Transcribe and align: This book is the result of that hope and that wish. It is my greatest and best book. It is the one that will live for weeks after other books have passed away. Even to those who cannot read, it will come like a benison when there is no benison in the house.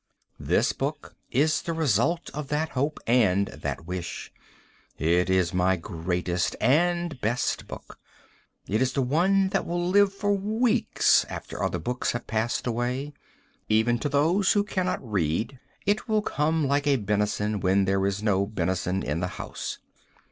This 0.39 0.73
book 0.73 1.15
is 1.29 1.61
the 1.61 1.73
result 1.73 2.31
of 2.33 2.47
that 2.47 2.69
hope 2.69 2.99
and 3.05 3.49
that 3.49 3.85
wish. 3.85 4.33
It 4.97 5.29
is 5.29 5.53
my 5.53 5.75
greatest 5.75 6.55
and 6.59 7.21
best 7.21 7.67
book. 7.67 7.99
It 8.67 8.81
is 8.81 8.93
the 8.93 9.03
one 9.03 9.49
that 9.49 9.63
will 9.63 9.87
live 9.87 10.11
for 10.11 10.33
weeks 10.33 11.23
after 11.29 11.61
other 11.63 11.77
books 11.77 12.13
have 12.13 12.25
passed 12.25 12.65
away. 12.65 13.13
Even 13.69 13.99
to 13.99 14.09
those 14.09 14.53
who 14.53 14.63
cannot 14.63 15.07
read, 15.07 15.59
it 15.85 16.09
will 16.09 16.23
come 16.23 16.65
like 16.65 16.87
a 16.87 16.95
benison 16.95 17.59
when 17.59 17.85
there 17.85 18.03
is 18.07 18.23
no 18.23 18.47
benison 18.47 19.03
in 19.03 19.19
the 19.19 19.27
house. 19.37 19.77